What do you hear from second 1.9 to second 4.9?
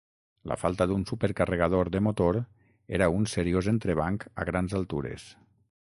de motor era un seriós entrebanc a grans